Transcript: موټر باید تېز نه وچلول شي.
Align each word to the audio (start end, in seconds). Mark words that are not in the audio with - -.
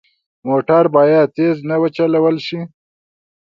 موټر 0.47 0.83
باید 0.95 1.27
تېز 1.37 1.55
نه 1.69 1.75
وچلول 1.81 2.35
شي. 2.47 2.59